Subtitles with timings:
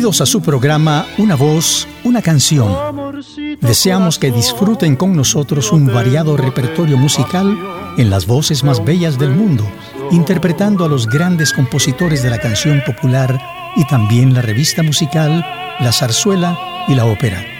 [0.00, 2.74] Bienvenidos a su programa Una voz, una canción.
[3.60, 7.54] Deseamos que disfruten con nosotros un variado repertorio musical
[7.98, 9.62] en las voces más bellas del mundo,
[10.10, 13.38] interpretando a los grandes compositores de la canción popular
[13.76, 15.44] y también la revista musical,
[15.80, 17.59] la zarzuela y la ópera.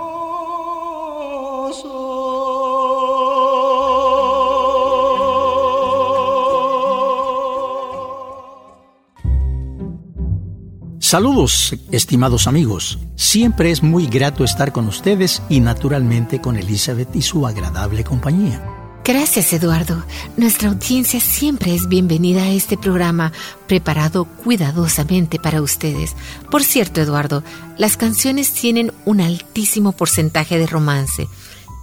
[11.11, 12.97] Saludos, estimados amigos.
[13.17, 18.63] Siempre es muy grato estar con ustedes y naturalmente con Elizabeth y su agradable compañía.
[19.03, 20.05] Gracias, Eduardo.
[20.37, 23.33] Nuestra audiencia siempre es bienvenida a este programa
[23.67, 26.15] preparado cuidadosamente para ustedes.
[26.49, 27.43] Por cierto, Eduardo,
[27.77, 31.27] las canciones tienen un altísimo porcentaje de romance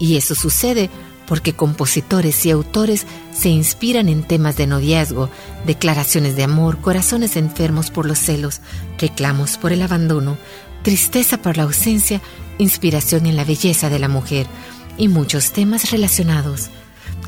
[0.01, 0.89] y eso sucede
[1.57, 5.29] compositores y autores se inspiran en temas de noviazgo,
[5.67, 8.61] declaraciones de amor, corazones enfermos por los celos,
[8.99, 10.39] reclamos por el abandono,
[10.83, 12.23] tristeza por la ausencia,
[12.57, 14.47] inspiración en la belleza de la mujer
[14.97, 16.71] y muchos temas relacionados.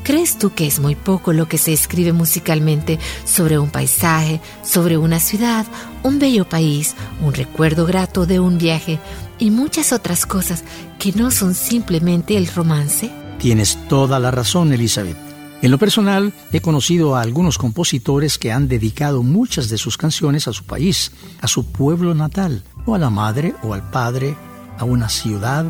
[0.03, 4.97] ¿Crees tú que es muy poco lo que se escribe musicalmente sobre un paisaje, sobre
[4.97, 5.67] una ciudad,
[6.01, 8.99] un bello país, un recuerdo grato de un viaje
[9.37, 10.63] y muchas otras cosas
[10.97, 13.20] que no son simplemente el romance?
[13.41, 15.17] Tienes toda la razón, Elizabeth.
[15.63, 20.47] En lo personal, he conocido a algunos compositores que han dedicado muchas de sus canciones
[20.47, 24.35] a su país, a su pueblo natal, o a la madre o al padre,
[24.77, 25.65] a una ciudad,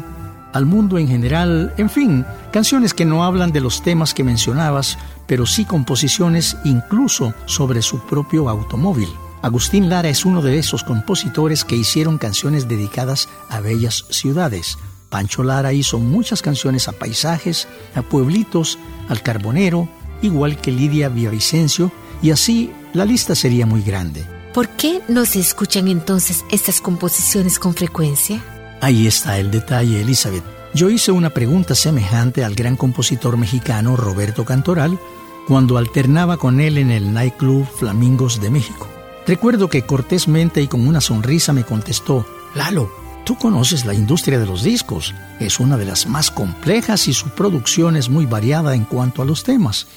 [0.51, 4.97] al mundo en general, en fin, canciones que no hablan de los temas que mencionabas,
[5.25, 9.07] pero sí composiciones incluso sobre su propio automóvil.
[9.41, 14.77] Agustín Lara es uno de esos compositores que hicieron canciones dedicadas a bellas ciudades,
[15.11, 18.79] Pancho Lara hizo muchas canciones a paisajes, a pueblitos,
[19.09, 19.87] al carbonero,
[20.23, 21.91] igual que Lidia Villavicencio,
[22.23, 24.25] y así la lista sería muy grande.
[24.53, 28.43] ¿Por qué no se escuchan entonces estas composiciones con frecuencia?
[28.81, 30.43] Ahí está el detalle, Elizabeth.
[30.73, 34.97] Yo hice una pregunta semejante al gran compositor mexicano Roberto Cantoral
[35.45, 38.87] cuando alternaba con él en el nightclub Flamingos de México.
[39.27, 44.45] Recuerdo que cortésmente y con una sonrisa me contestó, Lalo, Tú conoces la industria de
[44.45, 45.13] los discos.
[45.39, 49.25] Es una de las más complejas y su producción es muy variada en cuanto a
[49.25, 49.87] los temas.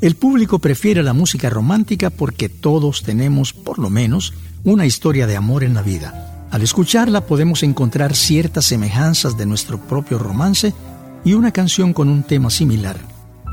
[0.00, 4.34] El público prefiere la música romántica porque todos tenemos, por lo menos,
[4.64, 6.48] una historia de amor en la vida.
[6.50, 10.74] Al escucharla podemos encontrar ciertas semejanzas de nuestro propio romance
[11.24, 12.98] y una canción con un tema similar.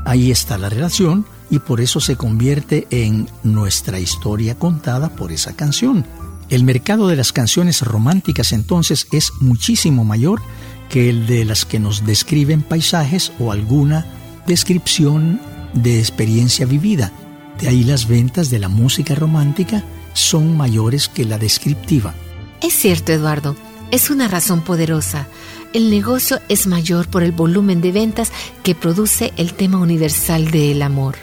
[0.04, 5.54] Ahí está la relación y por eso se convierte en nuestra historia contada por esa
[5.54, 6.04] canción.
[6.50, 10.42] El mercado de las canciones románticas entonces es muchísimo mayor
[10.88, 14.04] que el de las que nos describen paisajes o alguna
[14.48, 15.40] descripción
[15.74, 17.12] de experiencia vivida.
[17.60, 22.14] De ahí las ventas de la música romántica son mayores que la descriptiva.
[22.60, 23.54] Es cierto, Eduardo,
[23.92, 25.28] es una razón poderosa.
[25.72, 28.32] El negocio es mayor por el volumen de ventas
[28.64, 31.14] que produce el tema universal del amor.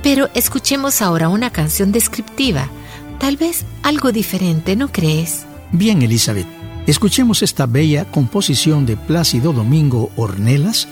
[0.00, 2.70] Pero escuchemos ahora una canción descriptiva
[3.20, 5.44] Tal vez algo diferente, ¿no crees?
[5.72, 6.46] Bien, Elizabeth.
[6.86, 10.88] Escuchemos esta bella composición de Plácido Domingo Ornelas,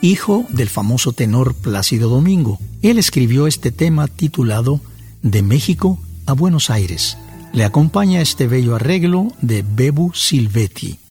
[0.00, 2.58] hijo del famoso tenor Plácido Domingo.
[2.80, 4.80] Él escribió este tema titulado
[5.20, 7.18] De México a Buenos Aires.
[7.52, 11.05] Le acompaña este bello arreglo de Bebu Silvetti.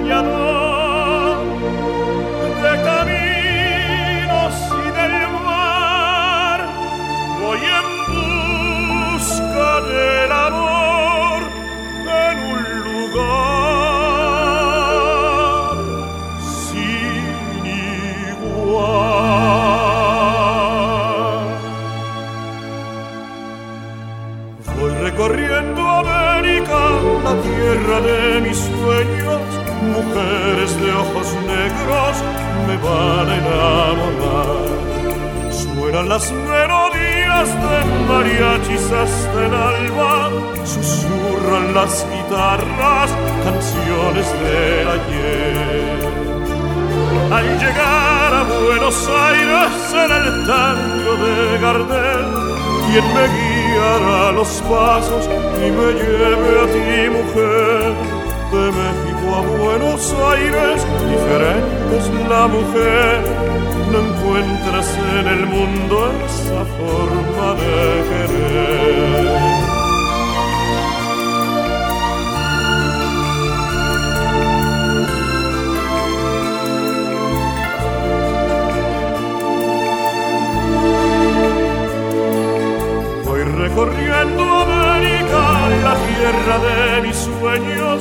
[0.00, 0.39] soñador.
[62.30, 63.18] La mujer.
[63.90, 64.88] No encuentras
[65.18, 65.96] en el mundo
[66.26, 67.76] esa forma de
[68.10, 69.40] querer.
[83.26, 85.42] Voy recorriendo América,
[85.86, 87.98] la tierra de mis sueños,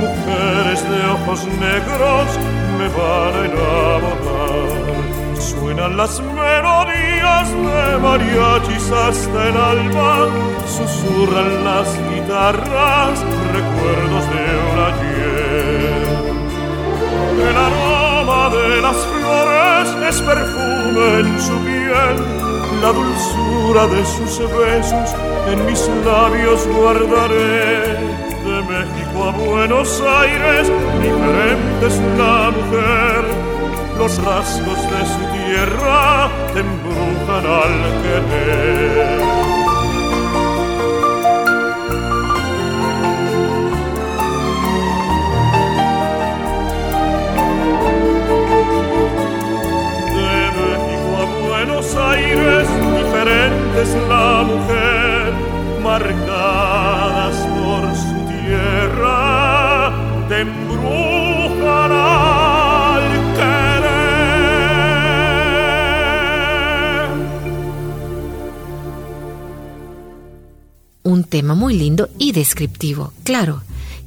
[0.00, 4.96] mujeres de ojos negros me van a enamorar.
[5.38, 10.28] Suenan las melodías de mariachis hasta el alba,
[10.66, 13.16] susurran las guitarras,
[13.56, 16.06] recuerdos de un ayer.
[17.48, 22.16] El aroma de las flores es perfume en su piel,
[22.82, 25.14] la dulzura de sus besos
[25.48, 28.25] en mis labios guardaré.
[28.76, 30.70] México a Buenos Aires,
[31.00, 33.24] diferente es la mujer,
[33.96, 38.45] los rasgos de su tierra te embrujan al querer.
[71.36, 73.60] Tema muy lindo y descriptivo, claro.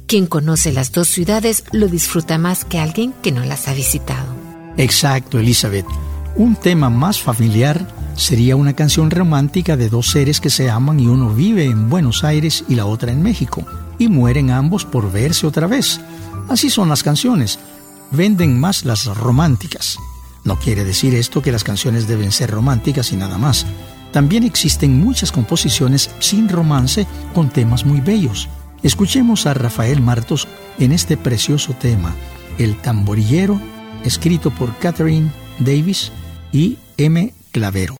[0.08, 4.34] Quien conoce las dos ciudades lo disfruta más que alguien que no las ha visitado.
[4.76, 5.86] Exacto, Elizabeth.
[6.34, 7.86] Un tema más familiar
[8.16, 12.24] sería una canción romántica de dos seres que se aman y uno vive en Buenos
[12.24, 13.64] Aires y la otra en México,
[13.96, 16.00] y mueren ambos por verse otra vez.
[16.48, 17.60] Así son las canciones.
[18.10, 19.98] Venden más las románticas.
[20.42, 23.66] No quiere decir esto que las canciones deben ser románticas y nada más.
[24.12, 28.48] También existen muchas composiciones sin romance con temas muy bellos.
[28.82, 30.48] Escuchemos a Rafael Martos
[30.78, 32.14] en este precioso tema,
[32.58, 33.60] El tamborillero,
[34.04, 36.10] escrito por Catherine Davis
[36.52, 37.32] y M.
[37.52, 37.99] Clavero.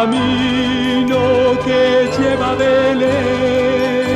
[0.00, 1.18] Camino
[1.62, 4.06] que lleva a Belén,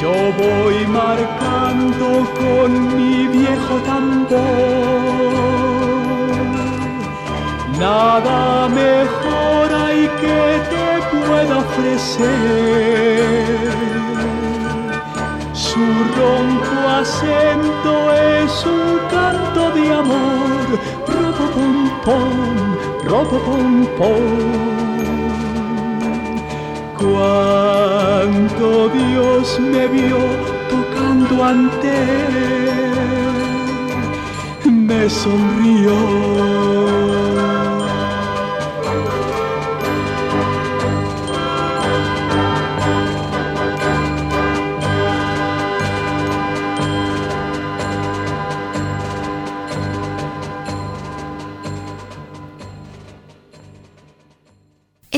[0.00, 2.06] yo voy marcando
[2.40, 4.42] con mi viejo tambor.
[7.80, 12.22] Nada mejor hay que te pueda ofrecer.
[15.52, 15.84] Su
[16.16, 20.66] ronco acento es un canto de amor,
[21.06, 22.61] pom pom,
[23.12, 24.32] pom
[28.88, 30.18] Dios me vio
[30.70, 31.90] tocando ante
[34.64, 37.01] él, me sonrió.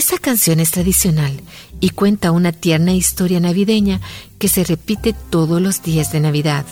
[0.06, 1.32] Esa canción es tradicional
[1.80, 4.02] y cuenta una tierna historia navideña
[4.38, 6.66] que se repite todos los días de Navidad.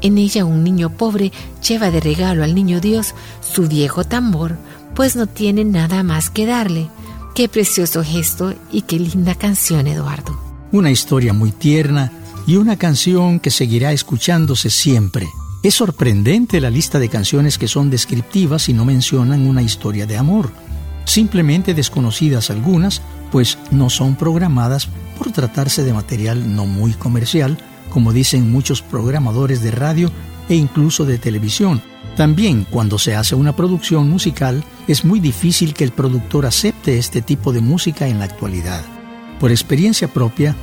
[0.00, 1.30] En ella un niño pobre
[1.68, 4.56] lleva de regalo al niño Dios su viejo tambor,
[4.94, 6.88] pues no tiene nada más que darle.
[7.34, 10.40] Qué precioso gesto y qué linda canción, Eduardo.
[10.72, 12.10] Una historia muy tierna
[12.46, 15.28] y una canción que seguirá escuchándose siempre.
[15.62, 20.16] Es sorprendente la lista de canciones que son descriptivas y no mencionan una historia de
[20.16, 20.50] amor
[21.04, 24.88] simplemente desconocidas algunas, pues no son programadas
[25.18, 27.58] por tratarse de material no muy comercial,
[27.90, 30.10] como dicen muchos programadores de radio
[30.48, 31.82] e incluso de televisión.
[32.16, 37.22] También cuando se hace una producción musical es muy difícil que el productor acepte este
[37.22, 38.82] tipo de música en la actualidad.
[39.38, 40.54] Por experiencia propia,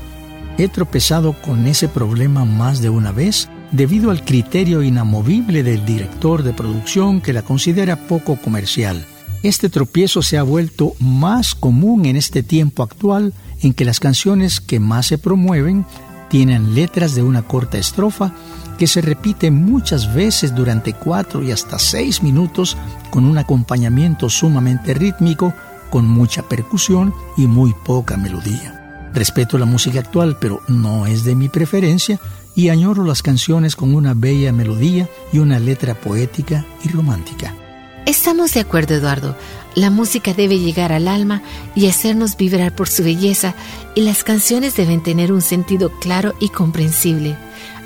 [0.58, 6.44] he tropezado con ese problema más de una vez debido al criterio inamovible del director
[6.44, 9.06] de producción que la considera poco comercial.
[9.44, 14.60] Este tropiezo se ha vuelto más común en este tiempo actual en que las canciones
[14.60, 15.86] que más se promueven
[16.30, 18.34] tienen letras de una corta estrofa
[18.78, 22.78] que se repite muchas veces durante cuatro y hasta seis minutos
[23.10, 25.54] con un acompañamiento sumamente rítmico,
[25.90, 29.10] con mucha percusión y muy poca melodía.
[29.14, 32.20] Respeto la música actual, pero no es de mi preferencia
[32.56, 37.56] y añoro las canciones con una bella melodía y una letra poética y romántica.
[38.08, 39.36] Estamos de acuerdo, Eduardo.
[39.76, 41.42] La música debe llegar al alma
[41.76, 43.54] y hacernos vibrar por su belleza
[43.96, 47.36] y las canciones deben tener un sentido claro y comprensible,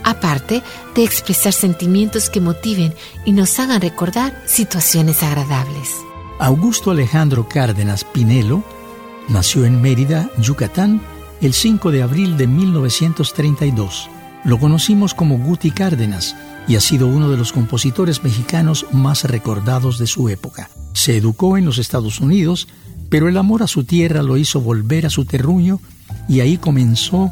[0.03, 0.61] aparte
[0.93, 2.93] de expresar sentimientos que motiven
[3.25, 5.89] y nos hagan recordar situaciones agradables.
[6.37, 8.63] Augusto Alejandro Cárdenas Pinelo
[9.27, 11.01] nació en Mérida, Yucatán,
[11.41, 14.07] el 5 de abril de 1932.
[14.43, 16.35] Lo conocimos como Guti Cárdenas
[16.67, 20.69] y ha sido uno de los compositores mexicanos más recordados de su época.
[20.93, 22.67] Se educó en los Estados Unidos,
[23.09, 25.79] pero el amor a su tierra lo hizo volver a su terruño
[26.27, 27.31] y ahí comenzó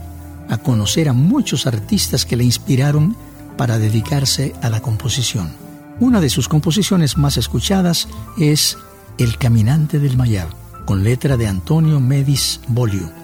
[0.49, 3.15] a conocer a muchos artistas que le inspiraron
[3.57, 5.51] para dedicarse a la composición.
[5.99, 8.77] Una de sus composiciones más escuchadas es
[9.17, 10.49] El Caminante del Mayab,
[10.85, 13.18] con letra de Antonio Medis Bolio.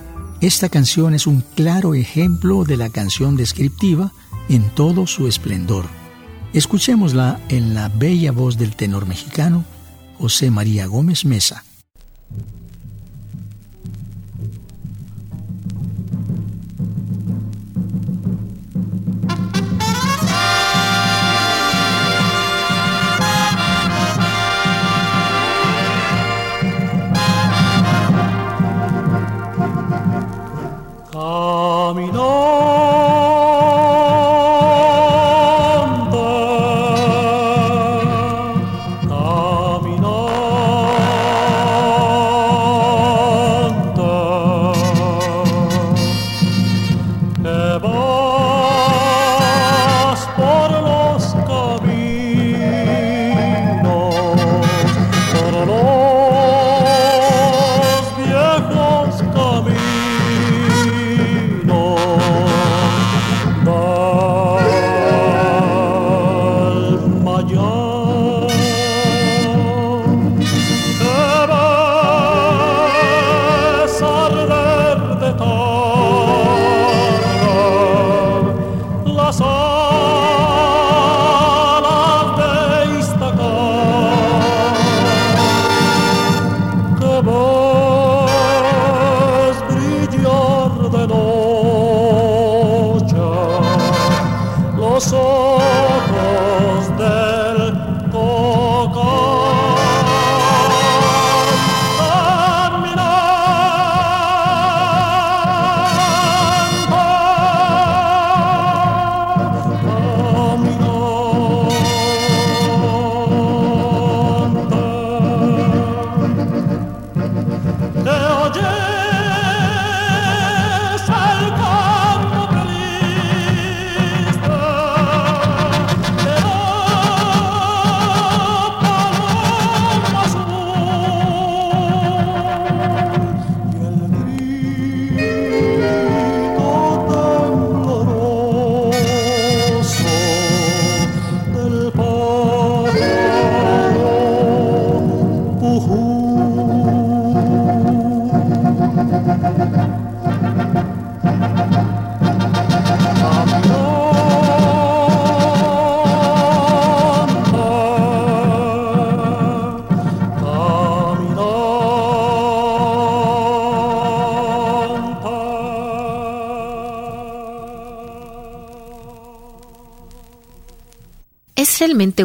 [0.46, 4.12] Esta canción es un claro ejemplo de la canción descriptiva
[4.48, 5.86] en todo su esplendor.
[6.54, 9.66] Escuchémosla en la bella voz del tenor mexicano
[10.20, 11.64] José María Gómez Mesa.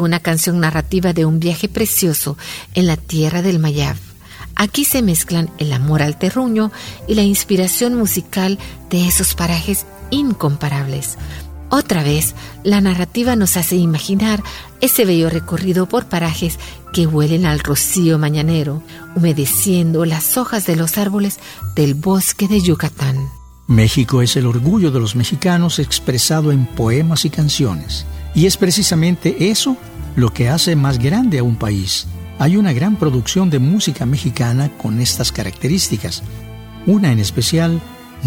[0.00, 2.37] Una canción narrativa de un viaje precioso
[2.75, 3.97] en la tierra del Mayab.
[4.57, 6.73] Aquí se mezclan el amor al terruño
[7.07, 8.59] y la inspiración musical
[8.91, 11.19] de esos parajes incomparables.
[11.69, 12.35] Otra vez,
[12.65, 14.43] la narrativa nos hace imaginar
[14.81, 16.59] ese bello recorrido por parajes
[16.93, 18.83] que huelen al rocío mañanero,
[19.15, 21.39] humedeciendo las hojas de los árboles
[21.76, 23.17] del bosque de Yucatán.
[23.69, 28.04] México es el orgullo de los mexicanos expresado en poemas y canciones.
[28.34, 29.76] Y es precisamente eso
[30.16, 32.06] lo que hace más grande a un país.
[32.38, 36.23] Hay una gran producción de música mexicana con estas características.
[36.86, 37.80] Una en especial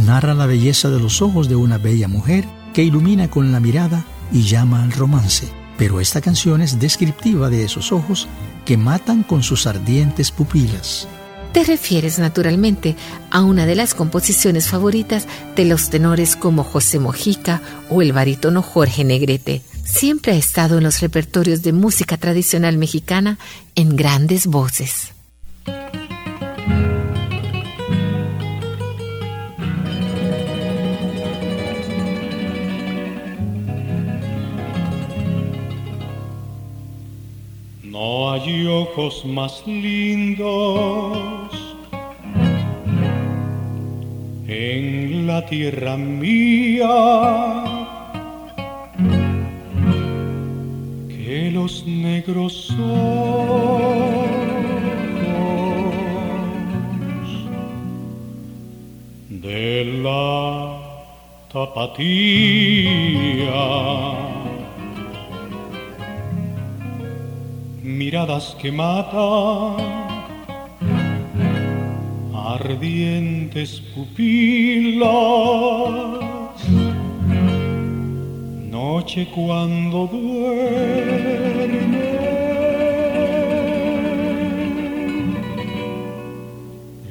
[0.05, 4.05] narra la belleza de los ojos de una bella mujer que ilumina con la mirada
[4.31, 5.47] y llama al romance.
[5.77, 8.27] Pero esta canción es descriptiva de esos ojos
[8.65, 11.07] que matan con sus ardientes pupilas.
[11.53, 12.95] Te refieres naturalmente
[13.29, 18.63] a una de las composiciones favoritas de los tenores como José Mojica o el barítono
[18.63, 19.61] Jorge Negrete.
[19.83, 23.37] Siempre ha estado en los repertorios de música tradicional mexicana
[23.75, 25.13] en grandes voces.
[37.83, 41.51] No hay ojos más lindos
[44.47, 47.72] en la tierra mía
[51.63, 53.87] los negros ojos
[59.29, 60.81] de la
[61.53, 62.83] tapatía.
[67.81, 69.77] miradas que matan,
[72.33, 75.03] ardientes pupilas.
[79.03, 81.67] Noche cuando duerme,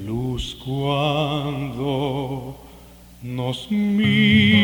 [0.07, 2.57] luz cuando
[3.22, 4.62] nos mira.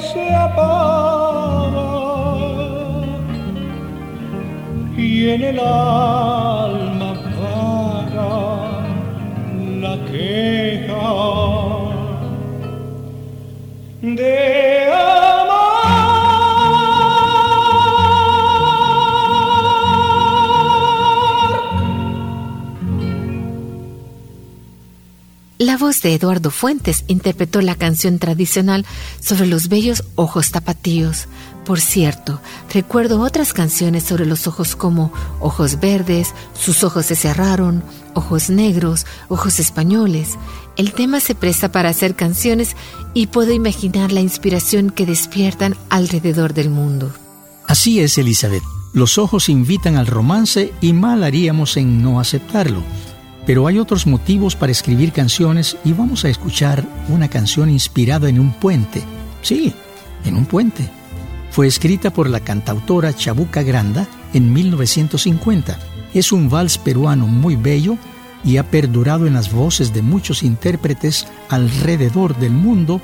[0.00, 1.90] Se apaga
[4.96, 8.30] y en el alma vaga
[9.82, 11.10] la queja
[14.02, 14.90] de
[25.60, 28.86] La voz de Eduardo Fuentes interpretó la canción tradicional
[29.20, 31.28] sobre los bellos ojos tapatíos.
[31.66, 32.40] Por cierto,
[32.72, 39.04] recuerdo otras canciones sobre los ojos como Ojos verdes, Sus ojos se cerraron, Ojos negros,
[39.28, 40.38] Ojos españoles.
[40.78, 42.74] El tema se presta para hacer canciones
[43.12, 47.12] y puedo imaginar la inspiración que despiertan alrededor del mundo.
[47.66, 48.62] Así es, Elizabeth.
[48.94, 52.82] Los ojos invitan al romance y mal haríamos en no aceptarlo.
[53.46, 58.38] Pero hay otros motivos para escribir canciones y vamos a escuchar una canción inspirada en
[58.38, 59.02] un puente.
[59.42, 59.72] Sí,
[60.24, 60.88] en un puente.
[61.50, 65.78] Fue escrita por la cantautora Chabuca Granda en 1950.
[66.14, 67.96] Es un vals peruano muy bello
[68.44, 73.00] y ha perdurado en las voces de muchos intérpretes alrededor del mundo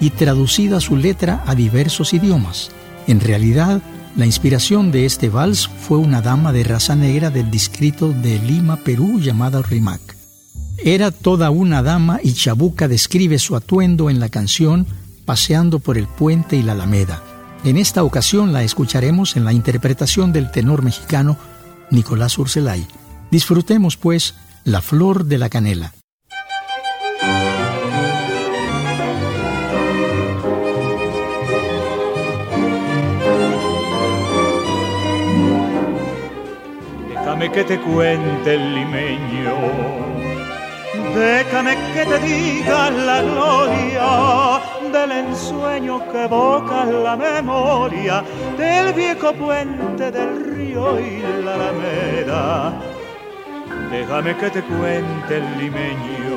[0.00, 2.70] y traducida su letra a diversos idiomas.
[3.06, 3.82] En realidad,
[4.18, 8.76] la inspiración de este vals fue una dama de raza negra del distrito de Lima,
[8.78, 10.16] Perú, llamada Rimac.
[10.76, 14.88] Era toda una dama y Chabuca describe su atuendo en la canción
[15.24, 17.22] Paseando por el puente y la alameda.
[17.62, 21.38] En esta ocasión la escucharemos en la interpretación del tenor mexicano
[21.92, 22.88] Nicolás Urselay.
[23.30, 25.92] Disfrutemos, pues, La Flor de la Canela.
[37.58, 39.56] Que te cuente el limeño,
[41.12, 44.60] déjame que te diga la gloria
[44.92, 48.22] del ensueño que evoca la memoria
[48.56, 52.80] del viejo puente del río y la alameda.
[53.90, 56.36] Déjame que te cuente el limeño,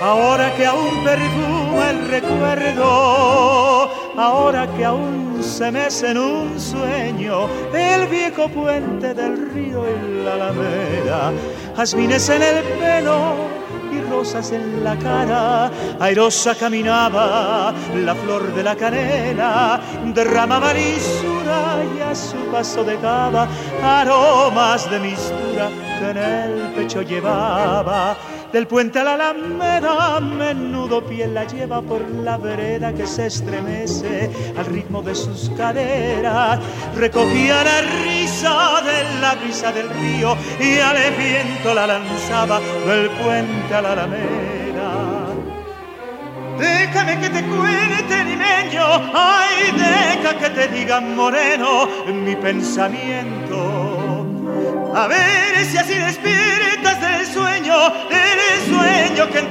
[0.00, 8.48] ahora que aún perfuma el recuerdo, ahora que aún se mece un sueño el viejo
[8.48, 11.32] puente del río y la alameda,
[11.76, 13.34] jazmines en el pelo
[13.90, 15.70] y rosas en la cara.
[15.98, 19.80] Airosa caminaba la flor de la canela,
[20.14, 23.48] derramaba lisura y a su paso dejaba
[23.82, 28.16] aromas de mistura que en el pecho llevaba.
[28.52, 34.28] Del puente a la alameda, menudo piel la lleva por la vereda que se estremece
[34.58, 36.58] al ritmo de sus caderas.
[36.96, 43.72] Recogía la risa de la brisa del río y al viento la lanzaba del puente
[43.72, 44.50] a la alameda.
[46.58, 48.84] Déjame que te cuente, limeño,
[49.14, 54.26] ay, deja que te diga moreno mi pensamiento.
[54.94, 57.69] A ver si así despiertas del sueño,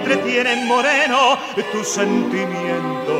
[0.09, 1.37] sueño que entretiene en moreno
[1.71, 3.15] tu sentimiento.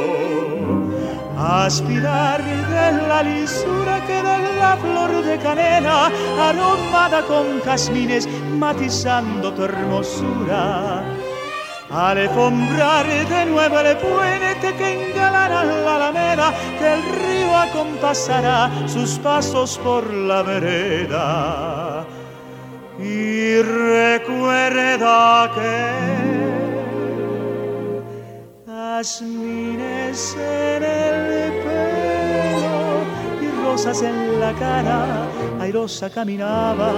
[1.37, 9.63] Aspirar de la lisura que da la flor de canela, aromada con jazmines, matizando tu
[9.63, 11.03] hermosura.
[11.91, 19.79] Alfombrar de nuevo el puente que engalará la alameda, que el río acompasará sus pasos
[19.79, 22.05] por la vereda.
[22.99, 26.18] Y recuerda que
[28.99, 32.99] jazmines en el pelo
[33.41, 35.25] y rosas en la cara,
[35.61, 36.91] airosa caminaba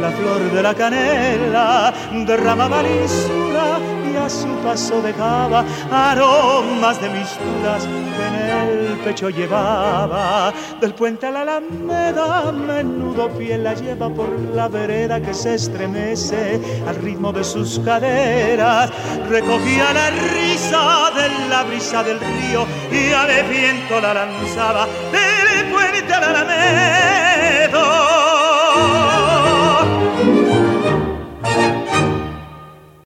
[0.00, 1.92] la flor de la canela,
[2.24, 10.52] derramaba lisura y a su paso dejaba aromas de misturas que en el pecho llevaba.
[10.80, 16.60] Del puente a la alameda, menudo piel la lleva por la vereda que se estremece
[16.86, 18.90] al ritmo de sus caderas.
[19.28, 20.10] Recogía la
[20.56, 24.88] de la brisa del río y viento la lanzaba.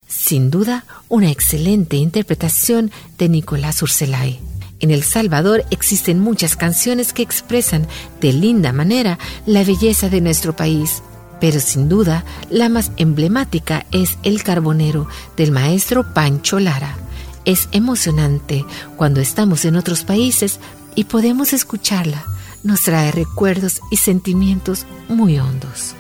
[0.07, 4.39] Sin duda, una excelente interpretación de Nicolás Urselay.
[4.79, 7.89] En El Salvador existen muchas canciones que expresan
[8.21, 11.03] de linda manera la belleza de nuestro país,
[11.41, 17.00] pero sin duda la más emblemática es El Carbonero del maestro Pancho Lara.
[17.45, 20.61] Es emocionante cuando estamos en otros países
[20.95, 22.25] y podemos escucharla,
[22.63, 25.95] nos trae recuerdos y sentimientos muy hondos.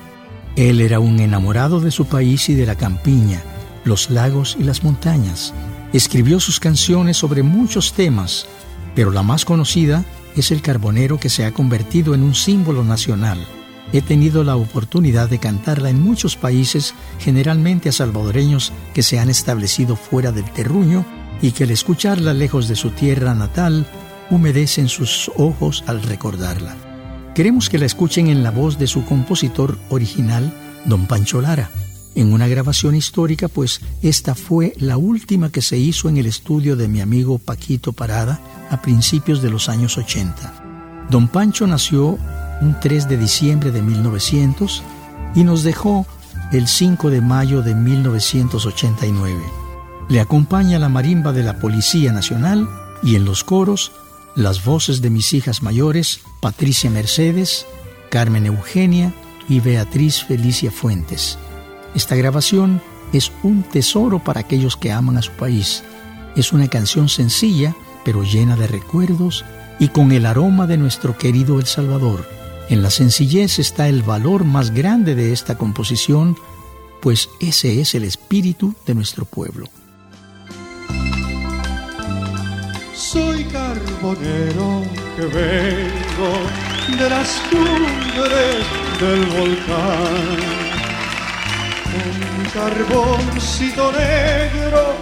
[0.57, 3.42] Él era un enamorado de su país y de la campiña,
[3.85, 5.55] los lagos y las montañas.
[5.94, 8.46] Escribió sus canciones sobre muchos temas,
[8.94, 10.05] pero la más conocida
[10.37, 13.46] es el carbonero que se ha convertido en un símbolo nacional.
[13.92, 19.31] He tenido la oportunidad de cantarla en muchos países, generalmente a salvadoreños que se han
[19.31, 21.05] establecido fuera del terruño
[21.42, 23.87] y que al escucharla lejos de su tierra natal
[24.31, 26.76] humedecen sus ojos al recordarla.
[27.35, 30.53] Queremos que la escuchen en la voz de su compositor original,
[30.85, 31.70] don Pancho Lara,
[32.14, 36.76] en una grabación histórica, pues esta fue la última que se hizo en el estudio
[36.76, 41.07] de mi amigo Paquito Parada a principios de los años 80.
[41.09, 42.18] Don Pancho nació
[42.61, 44.83] un 3 de diciembre de 1900
[45.35, 46.07] y nos dejó
[46.53, 49.59] el 5 de mayo de 1989.
[50.10, 52.68] Le acompaña la marimba de la Policía Nacional
[53.00, 53.92] y en los coros
[54.34, 57.64] las voces de mis hijas mayores, Patricia Mercedes,
[58.10, 59.14] Carmen Eugenia
[59.48, 61.38] y Beatriz Felicia Fuentes.
[61.94, 65.84] Esta grabación es un tesoro para aquellos que aman a su país.
[66.34, 69.44] Es una canción sencilla, pero llena de recuerdos
[69.78, 72.28] y con el aroma de nuestro querido El Salvador.
[72.68, 76.36] En la sencillez está el valor más grande de esta composición,
[77.00, 79.68] pues ese es el espíritu de nuestro pueblo.
[83.00, 84.84] Soy carbonero
[85.16, 86.32] que vengo
[86.98, 88.66] de las cumbres
[89.00, 90.70] del volcán
[91.96, 94.94] un carboncito negro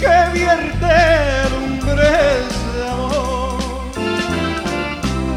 [0.00, 3.58] que vierte lumbres de amor.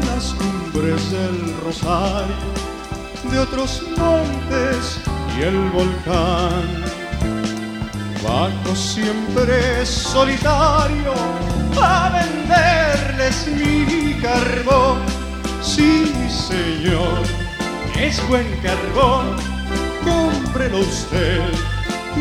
[0.06, 2.34] Las cumbres del rosario,
[3.30, 4.98] de otros montes
[5.38, 6.84] y el volcán.
[8.24, 11.14] Bajo siempre solitario
[11.82, 14.98] a venderles mi carbón.
[15.62, 17.22] Sí, señor,
[17.98, 19.36] es buen carbón
[20.04, 21.42] cómprelo usted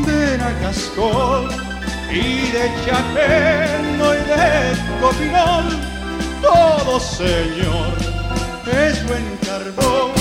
[0.06, 1.50] de Nacascol
[2.12, 5.66] y de Chapeno y de Copinol.
[6.42, 7.94] Todo señor
[8.72, 10.17] es buen carbón.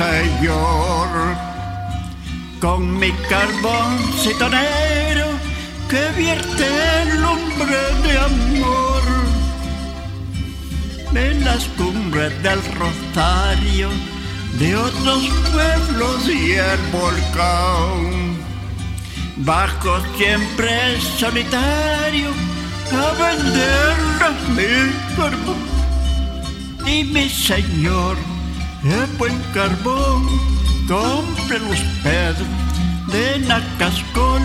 [0.00, 1.36] Señor,
[2.58, 5.26] con mi carboncito negro
[5.90, 9.02] que vierte lumbre de amor.
[11.14, 13.90] En las cumbres del rosario
[14.58, 18.38] de otros pueblos y el volcán.
[19.36, 22.30] Bajo siempre solitario
[22.90, 23.96] a vender
[24.56, 25.58] mi carbón
[26.86, 28.29] y mi señor
[28.84, 30.26] el buen carbón,
[30.88, 32.34] compren usted
[33.12, 34.42] de Nacascol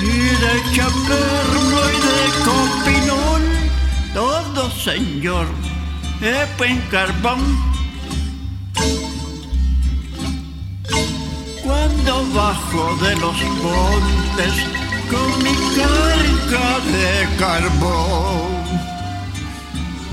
[0.00, 3.42] y de Chaperno y de Copinol,
[4.12, 5.46] todo señor,
[6.20, 7.40] el buen carbón.
[11.62, 14.54] Cuando bajo de los montes
[15.10, 18.64] con mi carga de carbón,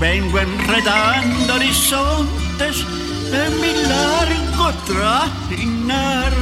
[0.00, 2.86] vengo enredando horizontes
[3.32, 6.32] en mi largo trajinar.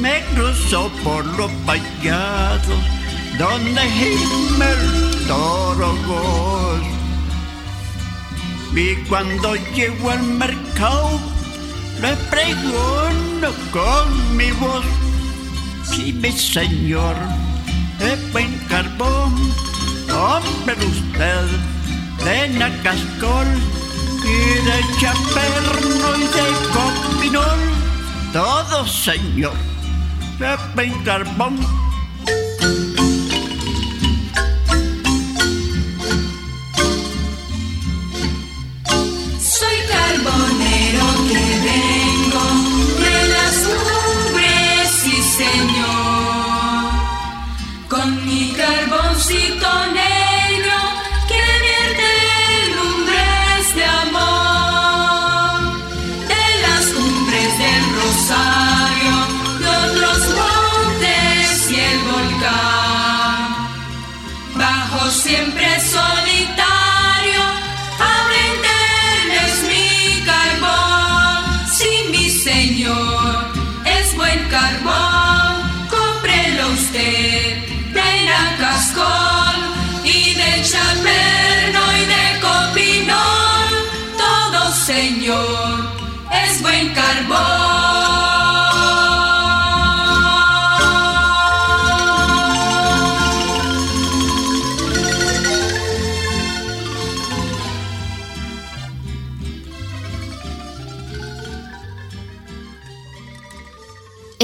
[0.00, 2.82] Me cruzó por los vallados
[3.38, 5.94] donde gime el toro
[8.74, 11.20] Y cuando llego al mercado
[12.00, 14.84] le pregono con mi voz.
[15.84, 17.16] Si mi señor
[18.00, 19.34] es buen carbón
[20.10, 21.46] hombre usted
[22.24, 23.46] de Nacascol
[24.24, 27.60] y de chaperno y de copinol,
[28.32, 29.54] todo señor,
[30.76, 31.89] en carbón.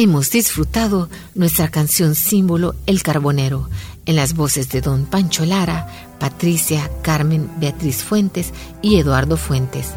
[0.07, 3.69] Hemos disfrutado nuestra canción símbolo El Carbonero,
[4.05, 5.89] en las voces de don Pancho Lara,
[6.21, 9.95] Patricia, Carmen, Beatriz Fuentes y Eduardo Fuentes.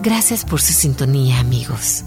[0.00, 2.04] Gracias por su sintonía, amigos.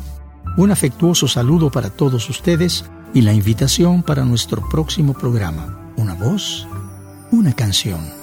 [0.56, 5.92] Un afectuoso saludo para todos ustedes y la invitación para nuestro próximo programa.
[5.98, 6.66] Una voz,
[7.30, 8.23] una canción.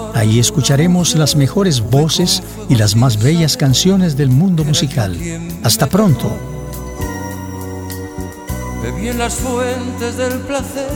[0.13, 5.17] Ahí escucharemos las mejores voces y las más bellas canciones del mundo musical.
[5.63, 6.31] Hasta pronto.
[8.83, 10.89] En las fuentes del placer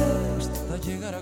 [0.86, 1.22] llegar a